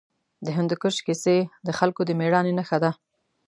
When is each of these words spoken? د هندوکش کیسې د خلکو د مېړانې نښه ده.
د 0.45 0.47
هندوکش 0.57 0.95
کیسې 1.05 1.37
د 1.67 1.69
خلکو 1.79 2.01
د 2.05 2.11
مېړانې 2.19 2.53
نښه 2.59 2.77
ده. 2.83 2.91